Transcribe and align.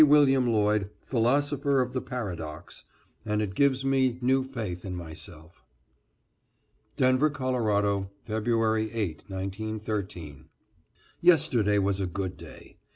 William 0.03 0.47
Lloyd, 0.51 0.89
Philosopher 1.03 1.79
of 1.79 1.93
the 1.93 2.01
Paradox," 2.01 2.85
and 3.23 3.39
it 3.39 3.53
gives 3.53 3.85
me 3.85 4.17
new 4.19 4.43
faith 4.43 4.83
in 4.83 4.95
myself. 4.95 5.63
=Denver, 6.97 7.29
Colo., 7.29 8.09
February 8.23 8.89
8, 8.91 9.25
1913.= 9.29 10.45
Yesterday 11.21 11.77
was 11.77 11.99
a 11.99 12.07
good 12.07 12.35
day. 12.35 12.77